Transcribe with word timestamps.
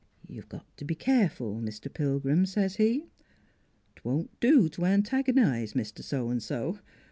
'You 0.35 0.41
got 0.49 0.65
to 0.77 0.83
be 0.83 0.95
careful, 0.95 1.59
Mr. 1.61 1.93
Pilgrim,' 1.93 2.47
says 2.47 2.77
he;' 2.77 3.05
'twon't 3.97 4.31
do 4.39 4.67
to 4.69 4.85
antagonize 4.87 5.73
Mr. 5.73 6.03
So 6.03 6.31
an' 6.31 6.39
so. 6.39 6.79